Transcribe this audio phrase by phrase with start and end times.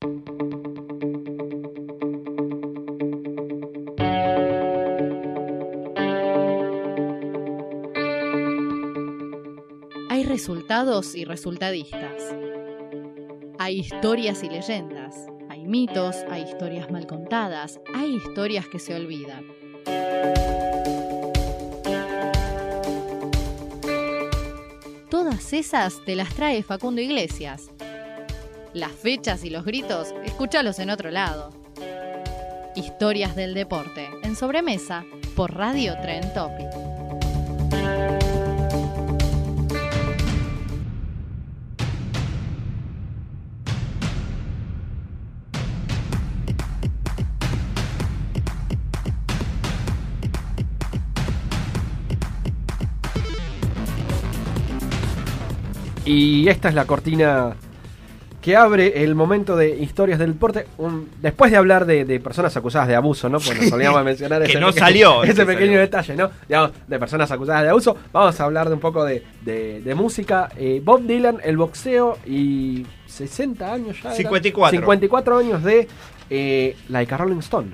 [0.00, 0.10] Hay
[10.24, 12.34] resultados y resultadistas.
[13.58, 15.26] Hay historias y leyendas.
[15.48, 19.44] Hay mitos, hay historias mal contadas, hay historias que se olvidan.
[25.10, 27.70] Todas esas te las trae Facundo Iglesias.
[28.74, 31.50] Las fechas y los gritos, escúchalos en otro lado.
[32.76, 36.68] Historias del deporte, en sobremesa, por Radio Tren Topic.
[56.04, 57.54] Y esta es la cortina
[58.40, 60.66] que abre el momento de historias del deporte.
[60.78, 63.40] Un- después de hablar de, de personas acusadas de abuso, ¿no?
[63.40, 65.80] Pues nos solíamos mencionar Que ese, no salió, ese ese pequeño salió.
[65.80, 66.30] detalle, ¿no?
[66.48, 67.96] Digamos, de personas acusadas de abuso.
[68.12, 70.48] Vamos a hablar de un poco de, de- de música.
[70.56, 74.08] Eh, Bob Dylan, el boxeo y 60 años ya.
[74.10, 74.16] era.
[74.16, 74.78] 54.
[74.78, 75.88] 54 años de
[76.30, 77.70] eh, Like a Rolling Stone.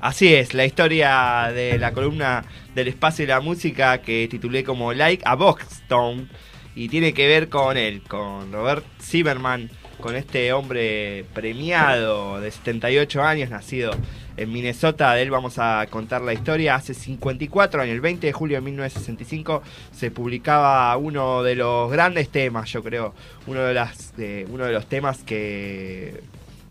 [0.00, 2.42] Así es, la historia de la columna
[2.74, 6.26] del espacio y la música que titulé como Like a Boxstone
[6.74, 9.68] y tiene que ver con él, con Robert Zimmerman,
[10.00, 13.92] con este hombre premiado de 78 años, nacido
[14.36, 15.12] en Minnesota.
[15.14, 16.74] De él vamos a contar la historia.
[16.74, 22.28] Hace 54 años, el 20 de julio de 1965, se publicaba uno de los grandes
[22.30, 23.14] temas, yo creo,
[23.46, 26.20] uno de, las, de- uno de los temas que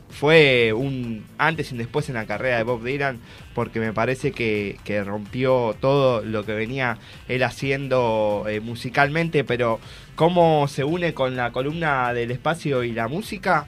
[0.09, 3.19] fue un antes y un después en la carrera de Bob Dylan
[3.53, 6.97] porque me parece que, que rompió todo lo que venía
[7.27, 9.79] él haciendo eh, musicalmente, pero
[10.15, 13.67] cómo se une con la columna del espacio y la música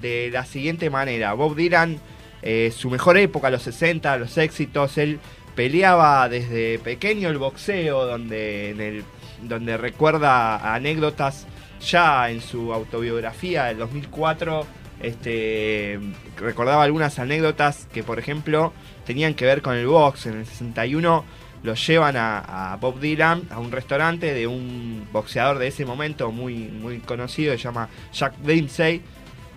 [0.00, 1.32] de la siguiente manera.
[1.34, 1.98] Bob Dylan,
[2.42, 5.18] eh, su mejor época, los 60, los éxitos, él
[5.54, 9.04] peleaba desde pequeño el boxeo, donde, en el,
[9.42, 11.46] donde recuerda anécdotas
[11.80, 14.66] ya en su autobiografía del 2004
[15.00, 16.00] este,
[16.36, 18.72] recordaba algunas anécdotas que, por ejemplo,
[19.06, 20.26] tenían que ver con el box.
[20.26, 21.24] En el 61
[21.62, 26.54] lo llevan a, Bob Dylan a un restaurante de un boxeador de ese momento muy,
[26.54, 29.02] muy conocido, se llama Jack Dempsey.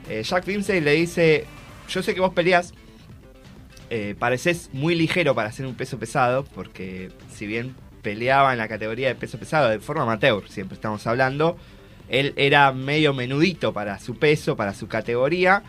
[0.10, 1.46] Eh, Jack Dempsey le dice,
[1.88, 2.74] yo sé que vos peleás,
[3.90, 8.68] eh, pareces muy ligero para hacer un peso pesado, porque si bien peleaba en la
[8.68, 11.58] categoría de peso pesado de forma amateur, siempre estamos hablando,
[12.12, 15.64] él era medio menudito para su peso, para su categoría.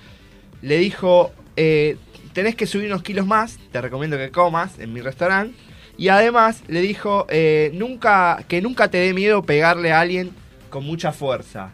[0.61, 1.97] Le dijo, eh,
[2.33, 5.57] tenés que subir unos kilos más, te recomiendo que comas en mi restaurante.
[5.97, 10.33] Y además le dijo, eh, nunca, que nunca te dé miedo pegarle a alguien
[10.69, 11.71] con mucha fuerza.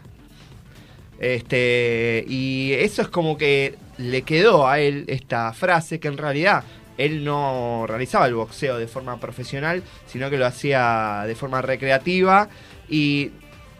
[1.19, 6.63] Este, y eso es como que le quedó a él esta frase que en realidad
[6.97, 12.49] él no realizaba el boxeo de forma profesional, sino que lo hacía de forma recreativa
[12.87, 13.31] y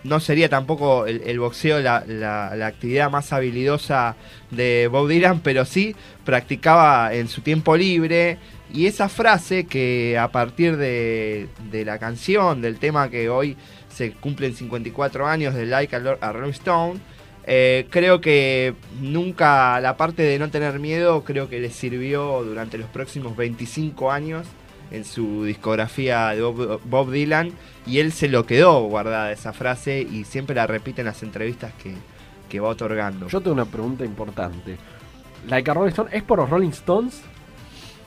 [0.03, 4.15] no sería tampoco el, boxeo la, la- la actividad más habilidosa
[4.51, 5.95] de Bob Dylan, pero sí
[6.25, 8.37] practicaba en su tiempo libre.
[8.71, 13.57] Y esa frase que a partir de, de la canción, del tema que hoy
[13.89, 16.99] se cumplen 54 años de Like a, Lo- a Rolling Stone,
[17.45, 22.77] eh, creo que nunca la parte de no tener miedo creo que le sirvió durante
[22.77, 24.45] los próximos 25 años
[24.91, 27.51] en su discografía de Bob, Bob Dylan
[27.85, 31.73] y él se lo quedó guardada esa frase y siempre la repite en las entrevistas
[31.81, 31.93] que,
[32.49, 33.27] que va otorgando.
[33.27, 34.77] Yo tengo una pregunta importante.
[35.47, 37.21] Like a Rolling Stone, ¿es por los Rolling Stones?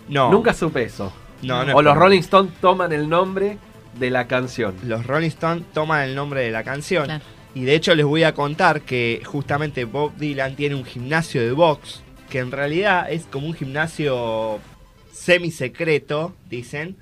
[0.08, 1.12] no, Nunca supe eso.
[1.42, 3.58] no, no es o los Rolling Stones toman el nombre
[3.98, 4.74] de la canción.
[4.84, 7.04] Los Rolling Stones toman el nombre de la canción.
[7.04, 7.24] Claro.
[7.54, 11.52] Y de hecho les voy a contar que justamente Bob Dylan tiene un gimnasio de
[11.52, 14.58] box, que en realidad es como un gimnasio
[15.12, 16.96] semi secreto, dicen.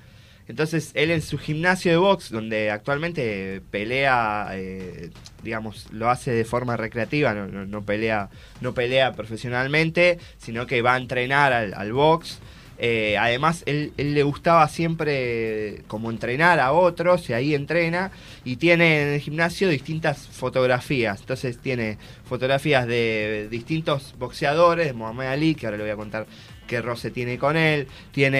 [0.47, 5.09] Entonces él en su gimnasio de box, donde actualmente pelea, eh,
[5.43, 8.29] digamos, lo hace de forma recreativa, no, no- no pelea,
[8.59, 12.39] no pelea profesionalmente, sino que va a entrenar al, al box.
[12.83, 18.11] Eh, además, él, él le gustaba siempre como entrenar a otros y ahí entrena
[18.43, 21.19] y tiene en el gimnasio distintas fotografías.
[21.21, 26.25] Entonces tiene fotografías de distintos boxeadores, de Mohamed Ali, que ahora le voy a contar
[26.71, 28.37] qué roce tiene con él, tiene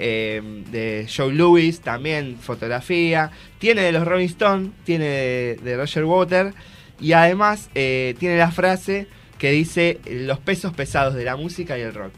[0.00, 0.40] eh,
[0.70, 6.54] de Joe Lewis también fotografía, tiene de los Rolling Stones, tiene de, de Roger Water
[6.98, 9.06] y además eh, tiene la frase
[9.38, 12.12] que dice los pesos pesados de la música y el rock.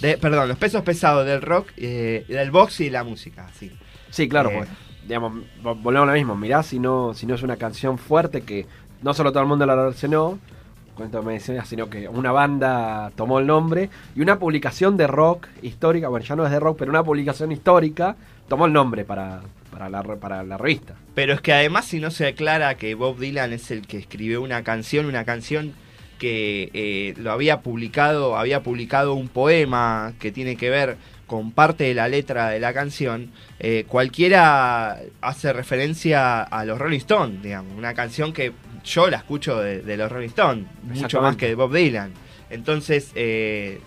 [0.00, 3.70] De- perdón, los pesos pesados del rock, eh, del box y la música, sí.
[4.08, 4.68] Sí, claro, pues,
[5.06, 5.32] digamos,
[5.62, 6.36] vo- volvemos a lo mismo.
[6.36, 8.64] Mirá si no, si no es una canción fuerte que
[9.02, 10.38] no solo todo el mundo la relacionó,
[10.96, 15.46] cuento me decía, sino que una banda tomó el nombre y una publicación de rock
[15.62, 18.16] histórica, bueno, ya no es de rock, pero una publicación histórica
[18.48, 20.94] tomó el nombre para, para, la, para la revista.
[21.14, 24.42] Pero es que además si no se aclara que Bob Dylan es el que escribió
[24.42, 25.74] una canción, una canción
[26.18, 30.96] que eh, lo había publicado, había publicado un poema que tiene que ver
[31.26, 36.98] con parte de la letra de la canción, eh, cualquiera hace referencia a los Rolling
[36.98, 38.52] Stones, digamos, una canción que
[38.86, 42.12] yo la escucho de, de los Rolling Stones, mucho más que de Bob Dylan.
[42.48, 43.80] Entonces, eh,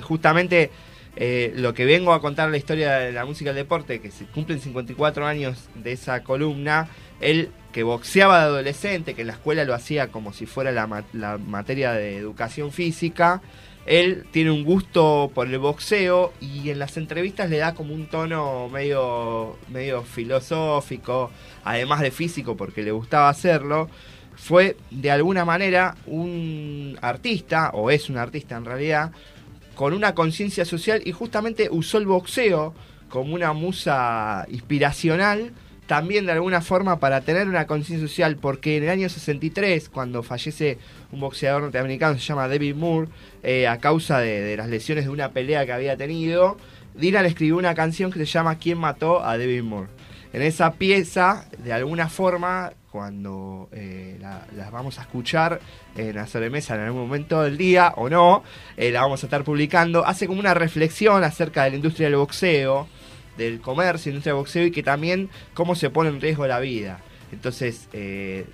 [0.00, 0.70] justamente
[1.16, 4.24] eh, lo que vengo a contar la historia de la música del deporte, que se
[4.26, 6.88] cumplen 54 años de esa columna,
[7.20, 11.04] él que boxeaba de adolescente, que en la escuela lo hacía como si fuera la,
[11.12, 13.42] la materia de educación física,
[13.86, 18.06] él tiene un gusto por el boxeo y en las entrevistas le da como un
[18.06, 21.30] tono medio, medio filosófico,
[21.64, 23.90] además de físico porque le gustaba hacerlo.
[24.44, 29.10] Fue de alguna manera un artista, o es un artista en realidad,
[29.74, 32.74] con una conciencia social y justamente usó el boxeo
[33.08, 35.52] como una musa inspiracional
[35.86, 40.22] también de alguna forma para tener una conciencia social porque en el año 63 cuando
[40.22, 40.76] fallece
[41.10, 43.08] un boxeador norteamericano se llama David Moore
[43.42, 46.58] eh, a causa de, de las lesiones de una pelea que había tenido
[46.94, 49.88] Dylan escribió una canción que se llama ¿Quién mató a David Moore?
[50.34, 55.60] En esa pieza de alguna forma cuando eh, la, las vamos a escuchar
[55.96, 58.42] en la sobremesa en algún momento del día o no,
[58.76, 62.16] eh, la vamos a estar publicando, hace como una reflexión acerca de la industria del
[62.16, 62.88] boxeo,
[63.36, 66.98] del comercio, industria del boxeo y que también cómo se pone en riesgo la vida.
[67.30, 68.44] Entonces, eh,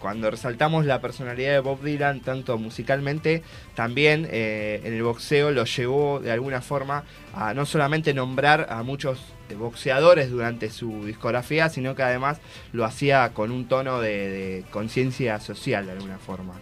[0.00, 3.44] cuando resaltamos la personalidad de Bob Dylan, tanto musicalmente,
[3.76, 7.04] también en el boxeo lo llevó de alguna forma
[7.34, 9.18] a no solamente nombrar a muchos
[9.54, 12.40] boxeadores durante su discografía, sino que además
[12.72, 16.54] lo hacía con un tono de, de conciencia social de alguna forma.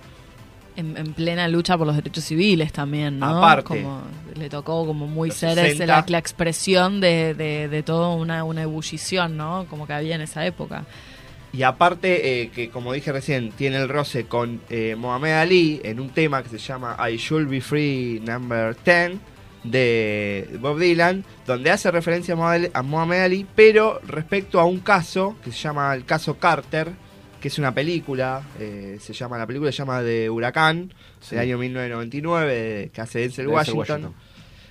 [0.76, 3.38] En, en plena lucha por los derechos civiles también, ¿no?
[3.38, 3.82] Aparte.
[3.82, 4.02] Como
[4.34, 5.86] le tocó como muy ser ese, 60.
[5.86, 9.66] la, la expresión de, de, de toda una, una ebullición, ¿no?
[9.70, 10.84] Como que había en esa época.
[11.52, 16.00] Y aparte, eh, que como dije recién, tiene el roce con eh, Mohamed Ali en
[16.00, 19.18] un tema que se llama I Should Be Free Number 10
[19.70, 25.50] de Bob Dylan, donde hace referencia a Mohamed- Ali, pero respecto a un caso que
[25.52, 26.90] se llama el caso Carter,
[27.40, 31.34] que es una película, eh, se llama la película se llama de Huracán, Sí.
[31.36, 34.14] del año 1999, de- que hace Denzel Washington.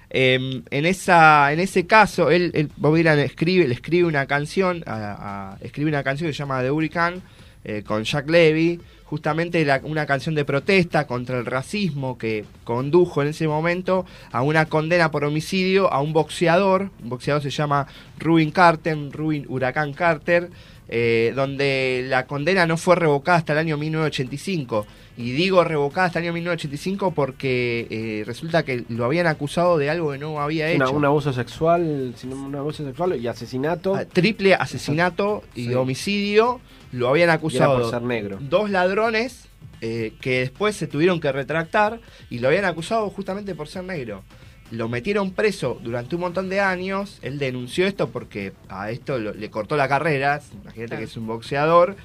[0.09, 4.83] Eh, en esa en ese caso él, él- Bob Dylan escribe le escribe una canción
[4.85, 7.21] a- a- escribe una canción que se llama The Hurricane
[7.63, 13.21] eh, con Jack Levy justamente la- una canción de protesta contra el racismo que condujo
[13.21, 16.89] en ese momento a una condena por homicidio a un boxeador.
[17.03, 17.87] Un boxeador se llama
[18.19, 20.49] Rubin Carter Rubin Huracán Carter
[20.87, 24.85] eh, donde la condena no fue revocada hasta el año 1985
[25.17, 29.89] y digo revocada hasta el año 1985 porque eh, resulta que lo habían acusado de
[29.89, 30.93] algo que no había Una- hecho.
[30.95, 33.95] un abuso sexual, un abuso sexual y asesinato.
[33.95, 35.73] Ah, Triple asesinato y Sí.
[35.73, 36.59] homicidio
[36.91, 38.37] lo habían acusado por ser negro.
[38.41, 39.47] dos ladrones
[39.81, 41.99] eh, que después se tuvieron que retractar
[42.29, 44.23] y lo habían acusado justamente por ser negro.
[44.71, 47.19] Lo metieron preso durante un montón de años.
[47.21, 50.41] Él denunció esto porque a esto lo- le cortó la carrera.
[50.63, 50.99] Imagínate Claro.
[50.99, 51.95] que es un boxeador.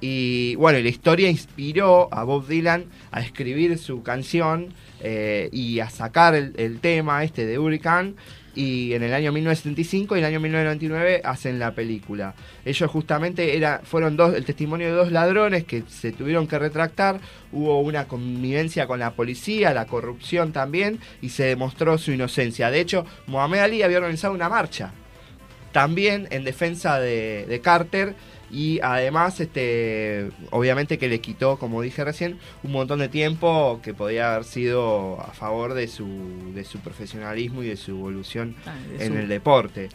[0.00, 5.90] Y bueno, la historia inspiró a Bob Dylan a escribir su canción eh, y a
[5.90, 8.14] sacar el, tema este de Hurricane.
[8.52, 12.34] Y en el año 1975 y el año 1999 hacen la película.
[12.64, 17.20] Ellos justamente era, fueron dos, el testimonio de dos ladrones que se tuvieron que retractar.
[17.52, 22.70] Hubo una connivencia con la policía, la corrupción también, y se demostró su inocencia.
[22.70, 24.94] De hecho, Mohamed Ali había organizado una marcha
[25.72, 28.14] también en defensa de, de Carter
[28.52, 33.94] y además este obviamente que le quitó como dije recién un montón de tiempo que
[33.94, 38.74] podía haber sido a favor de su de su profesionalismo y de su evolución Ah,
[38.98, 39.88] de en su- el deporte.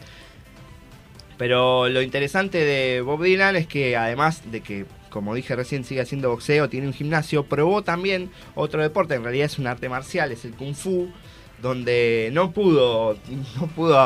[1.38, 6.00] Pero lo interesante de Bob Dylan es que además de que como dije recién sigue
[6.00, 10.32] haciendo boxeo tiene un gimnasio probó también otro deporte en realidad es un arte marcial
[10.32, 11.08] es el kung fu
[11.62, 13.16] donde no pudo,
[13.60, 13.98] no pudo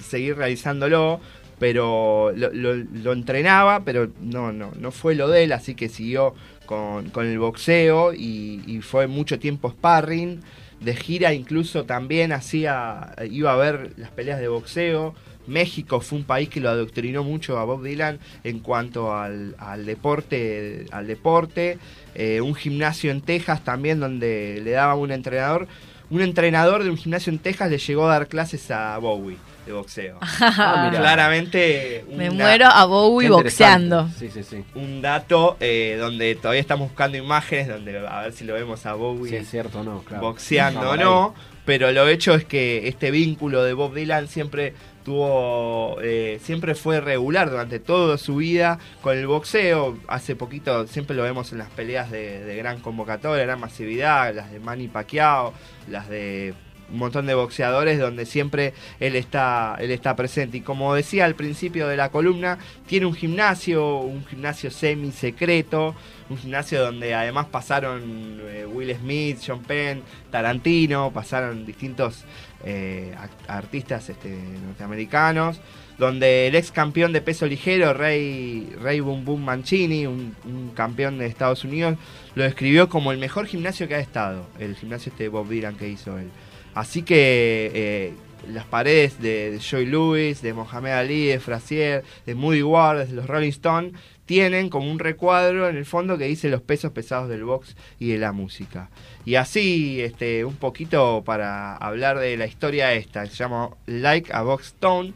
[0.00, 1.20] seguir realizándolo,
[1.58, 6.34] pero lo, lo- entrenaba, pero no, no, no fue lo de él, así que siguió
[6.66, 10.40] con, con el boxeo y, y fue mucho tiempo sparring.
[10.80, 15.14] De gira incluso también hacía, iba a ver las peleas de boxeo.
[15.48, 19.86] México fue un país que lo adoctrinó mucho a Bob Dylan en cuanto al, al
[19.86, 21.78] deporte, al deporte.
[22.14, 25.66] Eh, un gimnasio en Texas también donde le daba un entrenador.
[26.10, 29.36] Un entrenador de un gimnasio en Texas le llegó a dar clases a Bowie
[29.66, 30.18] de boxeo.
[30.40, 30.90] Ah.
[30.94, 34.08] Claramente Me una- muero a Bowie boxeando.
[34.18, 34.64] Sí, sí, sí.
[34.74, 38.94] un dato eh, donde todavía estamos buscando imágenes donde a ver si lo vemos a
[38.94, 40.22] Bowie Si es cierto o no, claro.
[40.22, 41.34] boxeando No, no,
[41.68, 44.72] pero lo hecho es que este vínculo de Bob Dylan siempre
[45.04, 49.98] tuvo, eh, siempre fue regular durante toda su vida con el boxeo.
[50.08, 54.60] Hace poquito siempre lo vemos en las peleas de, gran convocatoria, gran masividad, las de
[54.60, 55.52] Manny Pacquiao,
[55.90, 56.54] las de
[56.90, 60.58] un montón de boxeadores donde siempre él está él está presente.
[60.58, 65.94] Y como decía al principio de la columna tiene un gimnasio un gimnasio semi secreto
[66.28, 72.24] un gimnasio donde además pasaron eh, Will Smith John Penn Tarantino pasaron distintos
[72.64, 73.14] eh,
[73.46, 74.30] artistas este,
[74.66, 75.60] norteamericanos
[75.98, 80.34] donde el ex campeón de peso ligero Rey Rey Boom Boom Mancini un,
[80.74, 81.96] campeón de Estados Unidos
[82.34, 85.88] lo describió como el mejor gimnasio que ha estado el gimnasio este Bob Dylan que
[85.88, 86.30] hizo él
[86.78, 88.12] Así que eh,
[88.52, 93.14] las paredes de, de Joy Lewis, de Mohamed Ali, de Frazier, de Moody Ward, de
[93.14, 93.94] los Rolling Stones,
[94.26, 98.10] tienen como un recuadro en el fondo que dice los pesos pesados del box y
[98.10, 98.90] de la música.
[99.24, 104.32] Y así, este, un poquito para hablar de la historia esta, que se llama Like
[104.32, 105.14] a Box Stone,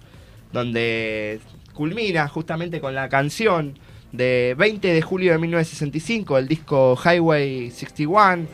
[0.52, 1.38] donde
[1.74, 3.78] culmina justamente con la canción
[4.10, 8.48] de 20 de julio de 1965, el disco Highway 61,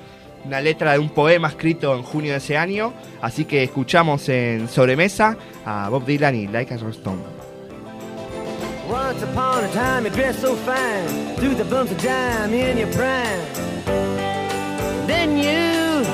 [0.44, 2.92] una letra de un poema escrito en junio de ese año.
[3.20, 7.22] Así que escuchamos en sobremesa a Bob Dylan y Like a Stone.
[8.88, 12.90] Once upon a time you dressed so fine, threw the bumps of dime in your
[12.92, 13.44] prime.
[15.06, 16.04] Then you,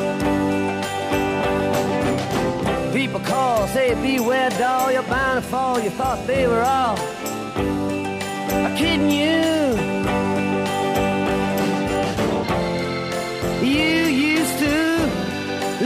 [2.92, 5.80] people call, say beware doll, you're bound to fall.
[5.80, 6.96] You thought they were all
[8.76, 9.10] kidding.
[9.10, 10.03] You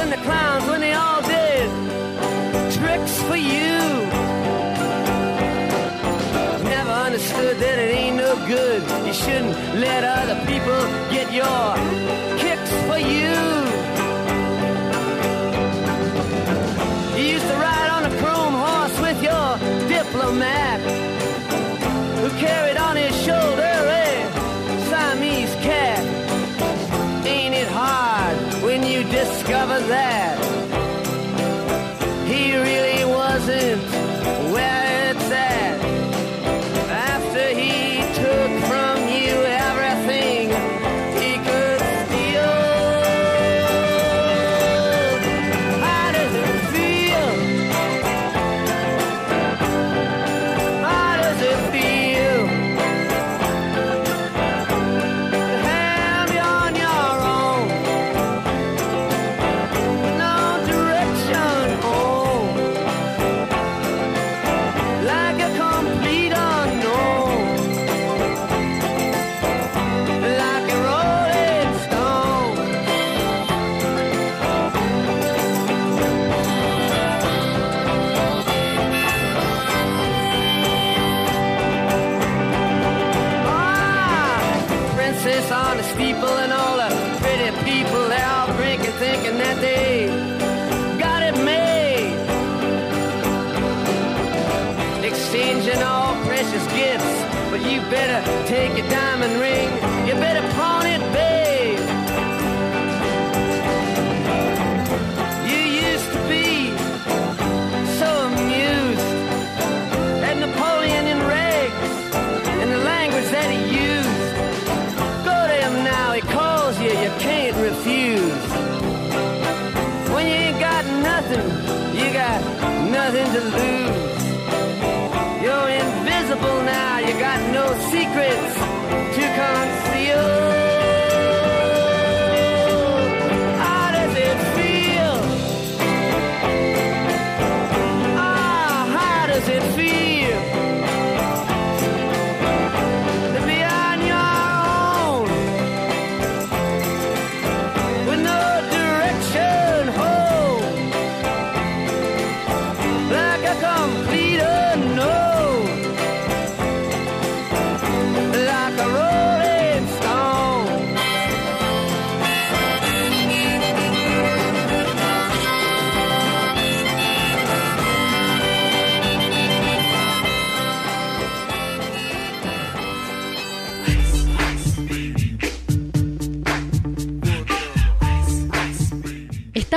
[0.00, 1.68] And the clowns when they all did
[2.72, 3.76] tricks for you.
[6.64, 8.82] Never understood that it ain't no good.
[9.06, 10.80] You shouldn't let other people
[11.10, 11.66] get your
[12.42, 13.36] kicks for you.
[17.18, 19.48] You used to ride on a chrome horse with your
[19.88, 21.09] diplomat
[29.10, 30.38] discovered that
[32.26, 34.09] he really wasn't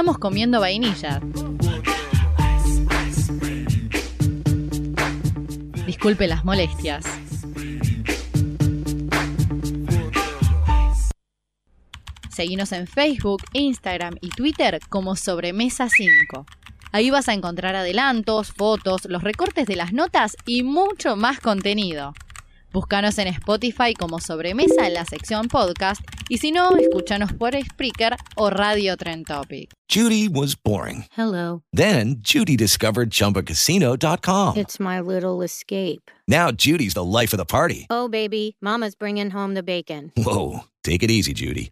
[0.03, 1.21] Estamos comiendo vainilla.
[5.85, 7.05] Disculpe las molestias.
[12.29, 16.45] Seguinos en Facebook, Instagram y Twitter como Sobremesa 5.
[16.91, 22.13] Ahí vas a encontrar adelantos, fotos, los recortes de las notas y mucho más contenido.
[22.73, 28.15] Búscanos en Spotify como Sobremesa en la sección podcast y si no, escúchanos por Spreaker
[28.35, 29.69] o Radio Trend Topic.
[29.87, 31.05] Judy was boring.
[31.15, 31.61] Hello.
[31.71, 34.57] Then Judy discovered ChumbaCasino.com.
[34.57, 36.09] It's my little escape.
[36.27, 37.85] Now Judy's the life of the party.
[37.91, 40.11] Oh, baby, Mama's bringing home the bacon.
[40.17, 41.71] Whoa, take it easy, Judy.